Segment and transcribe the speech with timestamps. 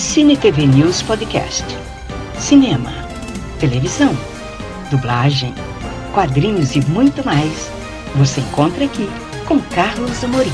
[0.00, 1.62] Cine TV News Podcast.
[2.38, 2.90] Cinema,
[3.60, 4.16] televisão,
[4.90, 5.54] dublagem,
[6.14, 7.70] quadrinhos e muito mais.
[8.16, 9.06] Você encontra aqui
[9.46, 10.50] com Carlos Amorim.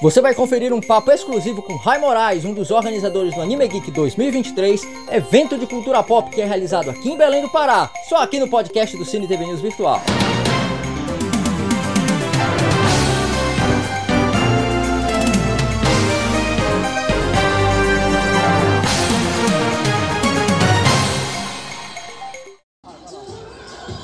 [0.00, 3.90] Você vai conferir um papo exclusivo com Rai Moraes, um dos organizadores do Anime Geek
[3.90, 4.80] 2023,
[5.10, 8.48] evento de cultura pop que é realizado aqui em Belém do Pará, só aqui no
[8.48, 10.00] podcast do Cine TV News Virtual.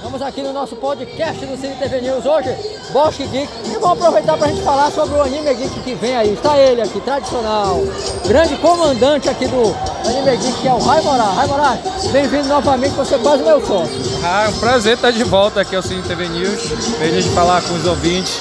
[0.03, 2.57] Estamos aqui no nosso podcast do Cine TV News hoje,
[2.91, 6.17] Bosque Geek, e vamos aproveitar para a gente falar sobre o Anime Geek que vem
[6.17, 6.33] aí.
[6.33, 7.83] Está ele aqui, tradicional,
[8.27, 9.77] grande comandante aqui do
[10.09, 11.37] Anime Geek, que é o Rai Moraes.
[11.37, 11.81] Rai Moraes,
[12.13, 13.95] bem-vindo novamente, você é quase meu sócio.
[14.25, 16.63] Ah, é um prazer estar de volta aqui ao Cine TV News,
[16.99, 18.41] feliz de falar com os ouvintes,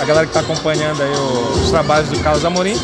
[0.00, 1.10] a galera que está acompanhando aí
[1.60, 2.80] os trabalhos do Carlos Amorim.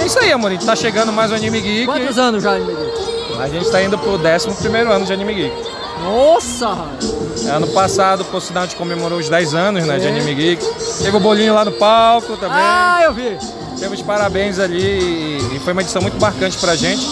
[0.00, 1.84] É isso aí, Amorim, tá chegando mais o Anime Geek.
[1.84, 3.38] Quantos anos já Anime Geek?
[3.38, 5.76] A gente está indo pro 11 primeiro ano de Anime Geek.
[6.02, 7.35] Nossa!
[7.46, 7.56] Rai.
[7.56, 10.66] Ano passado, por sinal, a gente comemorou os 10 anos né, de Anime Geek.
[11.02, 12.58] Teve o bolinho lá no palco também.
[12.58, 13.38] Ah, eu vi!
[13.78, 17.06] Teve os parabéns ali e, e foi uma edição muito marcante pra gente.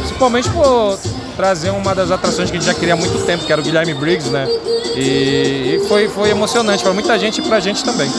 [0.00, 0.98] Principalmente por
[1.36, 3.64] trazer uma das atrações que a gente já queria há muito tempo, que era o
[3.64, 4.46] Guilherme Briggs, né?
[4.94, 8.10] E, e foi, foi emocionante para muita gente e pra gente também.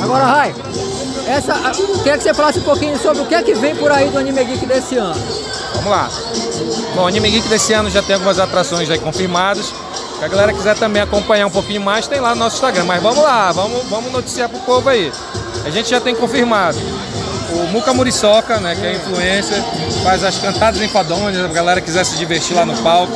[0.00, 0.54] Agora, Rai,
[1.26, 1.54] essa,
[1.98, 4.18] queria que você falasse um pouquinho sobre o que é que vem por aí do
[4.18, 5.20] Anime Geek desse ano.
[5.74, 6.08] Vamos lá.
[6.94, 9.72] Bom, o Anime Geek desse ano já tem algumas atrações aí confirmadas.
[10.20, 12.84] Se a galera quiser também acompanhar um pouquinho mais, tem lá no nosso Instagram.
[12.84, 15.10] Mas vamos lá, vamos, vamos noticiar pro povo aí.
[15.64, 16.76] A gente já tem confirmado
[17.54, 19.62] o Muka Muriçoca, né, que é influencer,
[20.04, 23.12] faz as cantadas enfadonhas, se a galera quiser se divertir lá no palco,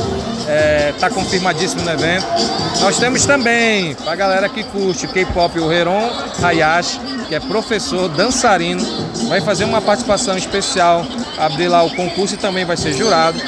[0.48, 2.26] é, tá confirmadíssimo no evento.
[2.80, 6.10] Nós temos também, pra galera que curte K-pop, o Heron
[6.42, 8.82] Hayashi, que é professor, dançarino,
[9.28, 13.38] vai fazer uma participação especial, abrir lá o concurso e também vai ser jurado.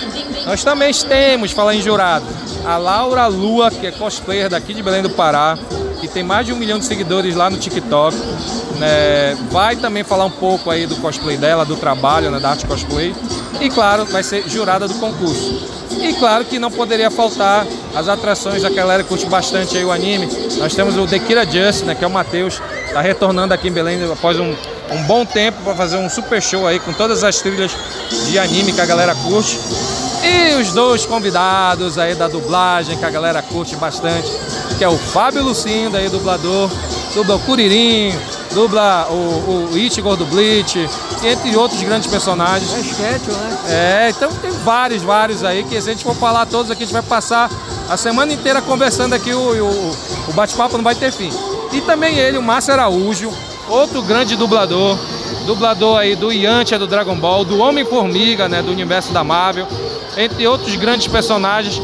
[0.45, 2.27] Nós também temos, falar em jurado,
[2.67, 5.56] a Laura Lua, que é cosplayer daqui de Belém do Pará,
[6.00, 8.16] que tem mais de um milhão de seguidores lá no TikTok.
[8.78, 9.37] né?
[9.50, 13.15] vai também falar um pouco aí do cosplay dela, do trabalho, né, da arte cosplay.
[13.60, 15.76] E claro, vai ser jurada do concurso.
[15.93, 19.93] E claro que não poderia faltar as atrações da galera que curte bastante aí o
[19.93, 20.28] anime.
[20.59, 22.60] Nós temos o The Kira Just, né, que é o Matheus,
[22.93, 24.55] tá retornando aqui em Belém após um,
[24.91, 27.71] um bom tempo para fazer um super show aí com todas as trilhas
[28.28, 29.56] de anime que a galera curte.
[30.26, 34.28] E os dois convidados aí da dublagem que a galera curte bastante,
[34.76, 36.69] que é o Fábio Lucindo aí, dublador,
[37.14, 38.12] dubla o Curirim,
[38.53, 40.88] dubla o, o Ichigo do Bleach,
[41.22, 42.72] entre outros grandes personagens.
[42.75, 43.59] É sketch, né?
[43.69, 46.87] É, então tem vários, vários aí, que se a gente for falar todos aqui, a
[46.87, 47.48] gente vai passar
[47.88, 49.97] a semana inteira conversando aqui, o, o,
[50.28, 51.31] o bate-papo não vai ter fim.
[51.72, 53.31] E também ele, o Márcio Araújo,
[53.69, 54.98] outro grande dublador,
[55.47, 59.66] dublador aí do Yantia do Dragon Ball, do Homem-Formiga, né, do universo da Marvel,
[60.16, 61.81] entre outros grandes personagens.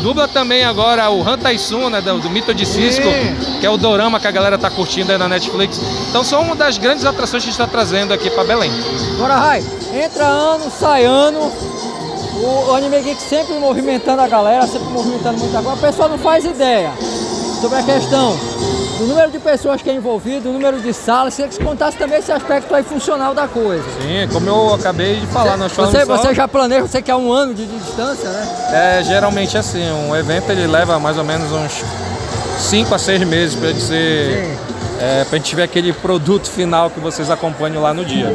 [0.00, 3.58] Dubla também agora o Han Sun, né, do, do Mito de Cisco, Sim.
[3.60, 5.80] que é o dorama que a galera tá curtindo aí na Netflix.
[6.10, 8.70] Então são uma das grandes atrações que a gente está trazendo aqui para Belém.
[9.14, 9.64] Agora, Rai,
[9.94, 11.50] entra ano, sai ano,
[12.34, 15.78] o Anime Geek sempre movimentando a galera, sempre movimentando muita coisa.
[15.78, 16.92] O pessoal não faz ideia
[17.60, 18.38] sobre a questão
[18.98, 21.34] do número de pessoas que é envolvido, o número de salas.
[21.34, 23.84] Queria que você contasse também esse aspecto aí funcional da coisa.
[24.00, 27.14] Sim, como eu acabei de falar, nós falamos Você, só- você já planeja, você quer
[27.14, 28.98] um ano de, de distância, né?
[28.98, 31.84] É geralmente assim, um evento ele leva mais ou menos uns
[32.58, 34.44] 5 a 6 meses para ele ser.
[34.44, 34.58] Sim.
[34.98, 38.34] É, pra gente ver aquele produto final que vocês acompanham lá no dia.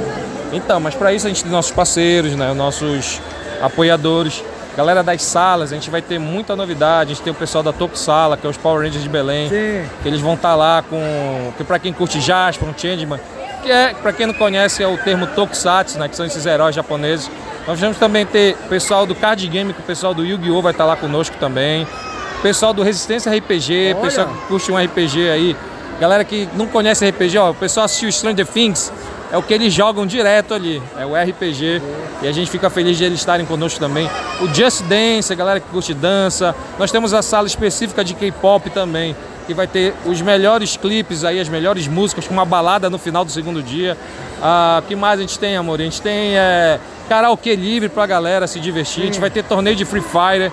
[0.53, 3.19] Então, mas para isso a gente tem nossos parceiros, né, nossos
[3.61, 4.43] apoiadores,
[4.76, 7.74] galera das salas, a gente vai ter muita novidade, a gente tem o pessoal da
[7.74, 9.90] Top Sala, que é os Power Rangers de Belém, Sim.
[10.02, 13.20] que eles vão estar lá com, que para quem curte Jasper, um Changeman,
[13.62, 16.76] que é, para quem não conhece, é o termo Tokusatsu, né, que são esses heróis
[16.76, 17.30] japoneses.
[17.68, 20.62] Nós vamos também ter o pessoal do Card Game, que o pessoal do Yu-Gi-Oh!
[20.62, 21.88] vai estar lá conosco também.
[22.42, 24.02] Pessoal do Resistência RPG, Olha.
[24.02, 25.56] pessoal que curte um RPG aí.
[26.00, 28.92] Galera que não conhece RPG, ó, o pessoal assistiu Stranger Things,
[29.31, 31.82] é o que eles jogam direto ali, é o RPG.
[32.22, 34.09] E a gente fica feliz de eles estarem conosco também.
[34.41, 36.53] O Just Dance, a galera que curte dança.
[36.78, 39.16] Nós temos a sala específica de K-pop também,
[39.47, 43.23] que vai ter os melhores clipes aí, as melhores músicas, com uma balada no final
[43.23, 43.97] do segundo dia.
[44.41, 45.79] Ah, o que mais a gente tem, amor?
[45.79, 46.78] A gente tem é,
[47.08, 49.03] karaokê livre pra galera se divertir.
[49.03, 50.52] A gente vai ter torneio de Free Fire.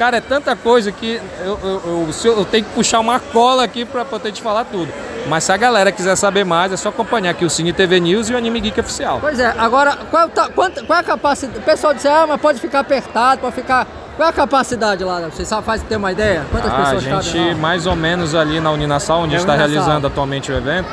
[0.00, 2.08] Cara, é tanta coisa que eu, eu, eu-
[2.38, 4.90] eu- tenho que puxar uma cola aqui pra poder te falar tudo.
[5.28, 8.30] Mas se a galera quiser saber mais, é só acompanhar aqui o Cine TV News
[8.30, 9.18] e o Anime Geek Oficial.
[9.20, 11.58] Pois é, agora, qual, é quanta- qual é a capacidade?
[11.58, 13.86] O pessoal disse, ah, mas pode ficar apertado, pode ficar.
[14.16, 15.20] Qual é a capacidade lá?
[15.30, 16.46] Vocês sabem, faz ter uma ideia?
[16.50, 17.58] Quantas Ah, a pessoas gente, cabem lá?
[17.58, 20.88] mais ou menos ali na Uninasal, onde É está realizando atualmente o evento,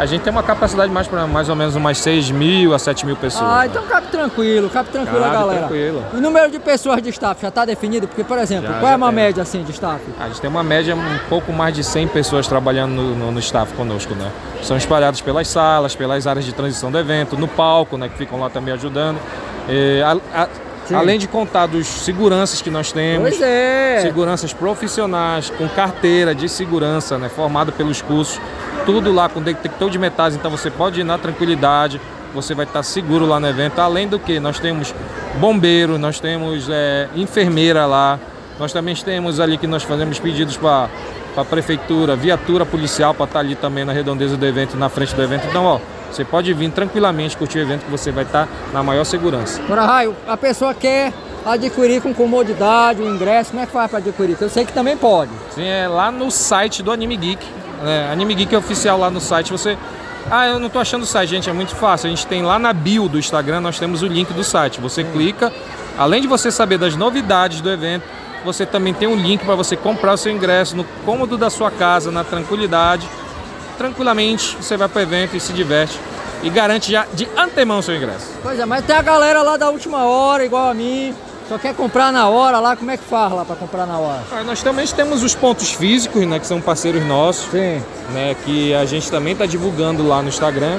[0.00, 3.04] A gente tem uma capacidade mais para mais ou menos umas 6 mil a 7
[3.04, 3.44] mil pessoas.
[3.44, 3.66] Ah, né?
[3.66, 5.58] então cabe tranquilo, cabe tranquilo Cabe a galera.
[5.66, 6.02] tranquilo.
[6.14, 8.08] O número de pessoas de staff já está definido?
[8.08, 9.14] Porque, por exemplo, Já, qual é já uma tem.
[9.16, 10.00] média assim de staff?
[10.18, 13.40] A gente tem uma média um pouco mais de 100 pessoas trabalhando no, no- no
[13.40, 14.30] staff conosco, né?
[14.62, 18.08] São espalhados pelas salas, pelas áreas de transição do evento, no palco, né?
[18.08, 19.18] Que ficam lá também ajudando.
[19.68, 20.48] E, a- a-
[20.86, 20.94] Sim.
[20.94, 23.28] além de contar dos seguranças que nós temos.
[23.28, 23.98] Pois é.
[24.00, 27.28] Seguranças profissionais, com carteira de segurança, né?
[27.28, 28.40] Formado pelos cursos.
[28.86, 32.00] Tudo lá com detector de metais, então você pode ir na tranquilidade,
[32.34, 33.78] você vai estar seguro lá no evento.
[33.78, 34.94] Além do que, nós temos
[35.38, 38.18] bombeiro, nós temos é, enfermeira lá,
[38.58, 40.88] nós também temos ali que nós fazemos pedidos para
[41.36, 45.22] a prefeitura, viatura policial para estar ali também na redondeza do evento, na frente do
[45.22, 45.46] evento.
[45.46, 45.80] Então, ó,
[46.10, 49.62] você pode vir tranquilamente curtir o evento que você vai estar na maior segurança.
[49.62, 51.12] Agora, Raio, a pessoa quer
[51.44, 54.36] adquirir com comodidade o ingresso, como é que faz para adquirir?
[54.40, 55.30] Eu sei que também pode.
[55.54, 57.46] Sim, é lá no site do Anime Geek.
[57.80, 58.10] Né?
[58.12, 59.52] Anime Geek é oficial lá no site.
[59.52, 59.76] Você.
[60.30, 61.48] Ah, eu não tô achando o site, gente.
[61.48, 62.06] É muito fácil.
[62.06, 64.80] A gente tem lá na bio do Instagram, nós temos o link do site.
[64.80, 65.52] Você clica,
[65.98, 68.04] além de você saber das novidades do evento,
[68.44, 71.70] você também tem um link para você comprar o seu ingresso no cômodo da sua
[71.70, 73.08] casa, na tranquilidade.
[73.76, 75.98] Tranquilamente, você vai para o evento e se diverte.
[76.42, 78.26] E garante já de antemão o seu ingresso.
[78.42, 81.14] Pois é, mas tem a galera lá da última hora, igual a mim,
[81.50, 84.22] só quer comprar na hora lá, como é que faz lá para comprar na hora?
[84.30, 87.50] Ah, nós também temos os pontos físicos, né, que são parceiros nossos.
[87.50, 87.82] Sim.
[88.14, 90.78] né, que a gente também está divulgando lá no Instagram.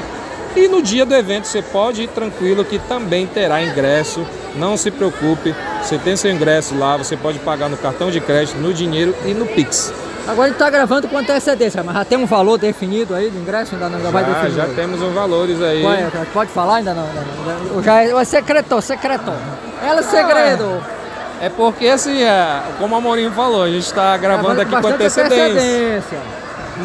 [0.56, 4.25] E no dia do evento você pode ir tranquilo que também terá ingresso.
[4.56, 5.53] Não se preocupe,
[5.83, 9.33] você tem seu ingresso lá, você pode pagar no cartão de crédito, no dinheiro e
[9.33, 9.91] no Pix.
[10.27, 13.38] Agora a gente tá gravando com antecedência, mas já tem um valor definido aí do
[13.39, 13.73] ingresso?
[13.75, 14.56] Ainda não vai Já, definir?
[14.56, 15.81] já temos os valores aí.
[15.81, 16.09] Qual é?
[16.31, 17.03] Pode falar ainda não?
[17.03, 17.25] Ainda
[17.73, 17.83] não.
[17.83, 19.31] Já é, é secreto, secreto.
[19.83, 20.81] Ela é segredo.
[21.41, 25.45] É porque assim, é, como a Morinho falou, a gente está gravando aqui com antecedência.
[25.47, 26.18] antecedência.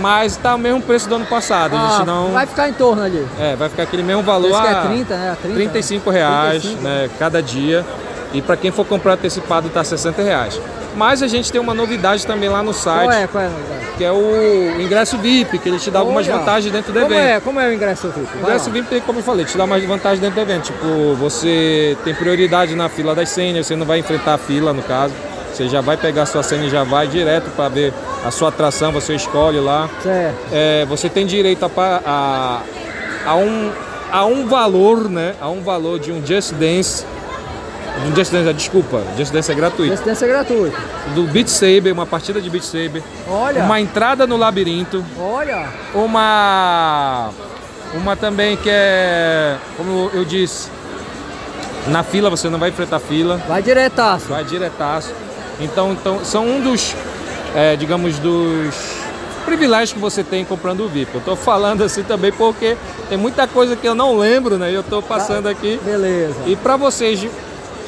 [0.01, 1.77] Mas está o mesmo preço do ano passado.
[1.77, 2.33] a Ah, gente não.
[2.33, 3.27] Vai ficar em torno ali.
[3.39, 4.51] É, vai ficar aquele mesmo valor.
[4.51, 5.37] Esse que é a 30, né?
[5.43, 7.85] 30, 35 reais 35, né, cada dia.
[8.33, 10.61] E para quem for comprar antecipado tá 60 reais.
[10.97, 13.27] Mas a gente tem uma novidade também lá no site, Qual é?
[13.27, 13.87] Qual é a novidade?
[13.97, 17.15] que é o ingresso VIP, que ele te dá algumas Olha, vantagens dentro do como
[17.15, 17.27] evento.
[17.27, 18.37] É, como é o ingresso VIP?
[18.37, 18.75] O ingresso lá.
[18.75, 20.65] VIP como eu falei, te dá mais vantagens dentro do evento.
[20.65, 24.83] Tipo, você tem prioridade na fila das senhas, você não vai enfrentar a fila, no
[24.83, 25.15] caso.
[25.53, 27.93] Você já vai pegar a sua senha e já vai direto para ver
[28.25, 29.89] a sua atração, você escolhe lá.
[30.03, 30.37] Certo.
[30.53, 31.71] É, você tem direito a,
[32.05, 33.73] a, a um,
[34.13, 35.35] a um valor, né?
[35.41, 37.07] A um valor de um Just Dance.
[38.05, 39.95] Um Just Dance, desculpa, Just Dance é gratuito.
[39.95, 40.77] Assistência gratuita.
[41.15, 43.03] Do Beat Saber, uma partida de Beat Saber.
[43.29, 43.65] Olha.
[43.65, 45.05] Uma entrada no labirinto.
[45.19, 45.69] Olha.
[45.95, 47.31] Uma.
[47.95, 49.57] Uma também que é.
[49.77, 50.69] Como eu disse.
[51.89, 53.41] Na fila você não vai enfrentar fila.
[53.49, 54.27] Vai diretaço.
[54.27, 55.15] Vai diretaço.
[55.61, 56.95] Então, então são um dos,
[57.55, 58.75] é, digamos, dos
[59.47, 61.15] privilégios que você tem comprando o VIP.
[61.15, 62.77] Eu tô falando assim também porque
[63.09, 64.71] tem muita coisa que eu não lembro, né?
[64.71, 65.81] E eu tô passando aqui.
[65.85, 66.35] Beleza.
[66.47, 67.27] E para vocês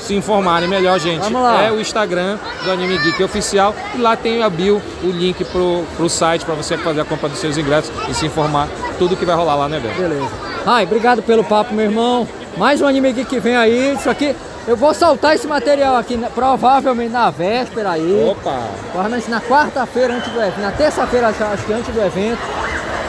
[0.01, 1.27] se informarem melhor, gente,
[1.65, 5.85] é o Instagram do Anime Geek Oficial e lá tem a bio, o link pro,
[5.97, 8.69] pro site para você fazer a compra dos seus ingressos e se informar
[8.99, 9.97] tudo que vai rolar lá no evento.
[9.97, 10.29] Beleza.
[10.67, 12.27] Ai, obrigado pelo papo, meu irmão.
[12.57, 13.95] Mais um anime geek que vem aí.
[13.95, 14.35] Isso aqui,
[14.67, 18.29] eu vou soltar esse material aqui, né, provavelmente na véspera aí.
[18.31, 18.69] Opa!
[18.93, 20.61] Provavelmente na quarta-feira antes do evento.
[20.61, 22.39] Na terça-feira, acho acho que antes do evento.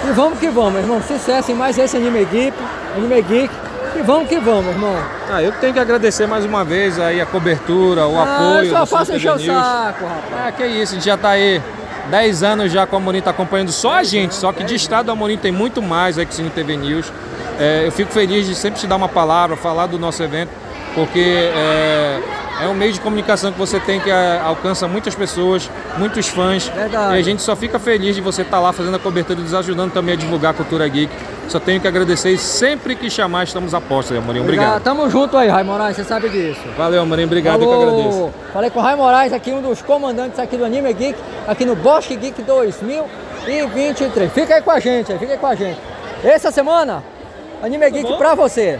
[0.07, 1.01] E vamos que vamos, meu irmão.
[1.01, 2.57] Sucesso em mais esse anime geek.
[2.95, 3.68] Anime geek.
[3.95, 4.95] E vamos que vamos, irmão.
[5.31, 8.69] Ah, eu tenho que agradecer mais uma vez aí a cobertura, o ah, apoio.
[8.85, 10.47] só Cine encher o saco, rapaz.
[10.47, 11.61] Ah, que isso, a gente já tá aí
[12.09, 15.07] 10 anos já com a Amorim, tá acompanhando só a gente, só que de estado
[15.07, 17.11] do Amorim tem muito mais aí que o Cine TV News.
[17.59, 20.49] É, eu fico feliz de sempre te dar uma palavra, falar do nosso evento,
[20.95, 22.19] porque é,
[22.61, 26.67] é um meio de comunicação que você tem que é, alcança muitas pessoas, muitos fãs.
[26.67, 27.15] Verdade.
[27.15, 29.53] E a gente só fica feliz de você estar lá fazendo a cobertura e nos
[29.53, 31.11] ajudando também a divulgar a cultura geek.
[31.47, 34.41] Só tenho que agradecer e sempre que chamar estamos a postos, Amorim.
[34.41, 34.83] Obrigado.
[34.83, 36.61] Tamo junto aí, Rai Moraes, você sabe disso.
[36.77, 37.23] Valeu, Amorim.
[37.23, 37.87] Obrigado, eu que Falou.
[37.87, 38.33] agradeço.
[38.53, 41.75] Falei com o Rai Moraes aqui, um dos comandantes aqui do Anime Geek, aqui no
[41.75, 44.31] Bosque Geek 2023.
[44.31, 45.79] Fica aí com a gente, fica aí com a gente.
[46.23, 47.03] Essa semana,
[47.63, 48.79] Anime Geek pra você.